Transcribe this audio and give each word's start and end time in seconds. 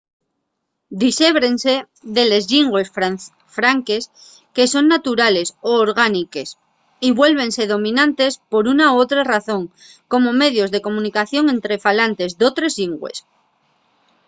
dixébrense 1.03 1.73
de 2.17 2.21
les 2.31 2.43
llingües 2.51 2.89
franques 3.57 4.03
que 4.59 4.63
son 4.73 4.85
naturales 4.93 5.47
o 5.71 5.75
orgániques 5.85 6.49
y 7.07 7.11
vuélvense 7.19 7.63
dominantes 7.73 8.33
por 8.51 8.63
una 8.73 8.85
o 8.93 8.95
otra 9.03 9.21
razón 9.33 9.63
como 10.11 10.37
medios 10.43 10.69
de 10.73 10.83
comunicación 10.87 11.45
ente 11.53 11.75
falantes 11.85 12.31
d’otres 12.39 12.73
llingües 12.79 13.17